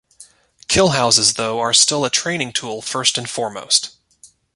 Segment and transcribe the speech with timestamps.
[0.67, 3.97] Kill houses though are still a training tool first and foremost.